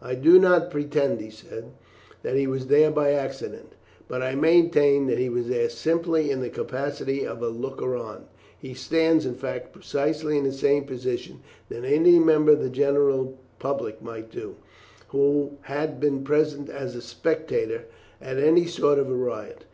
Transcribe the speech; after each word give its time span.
"I 0.00 0.14
do 0.14 0.38
not 0.38 0.70
pretend," 0.70 1.20
he 1.20 1.28
said, 1.28 1.72
"that 2.22 2.34
he 2.34 2.46
was 2.46 2.68
there 2.68 2.90
by 2.90 3.12
accident; 3.12 3.74
but 4.08 4.22
I 4.22 4.34
maintain 4.34 5.06
that 5.08 5.18
he 5.18 5.28
was 5.28 5.48
there 5.48 5.68
simply 5.68 6.30
in 6.30 6.40
the 6.40 6.48
capacity 6.48 7.26
of 7.26 7.42
a 7.42 7.50
looker 7.50 7.94
on. 7.94 8.24
He 8.58 8.72
stands, 8.72 9.26
in 9.26 9.34
fact, 9.34 9.74
precisely 9.74 10.38
in 10.38 10.44
the 10.44 10.52
same 10.54 10.84
position 10.84 11.42
that 11.68 11.84
any 11.84 12.18
member 12.18 12.52
of 12.52 12.62
the 12.62 12.70
general 12.70 13.36
public 13.58 14.00
might 14.00 14.30
do, 14.30 14.56
who 15.08 15.58
had 15.64 16.00
been 16.00 16.24
present 16.24 16.70
as 16.70 16.96
a 16.96 17.02
spectator 17.02 17.84
at 18.18 18.38
any 18.38 18.64
sort 18.64 18.98
of 18.98 19.10
riot. 19.10 19.66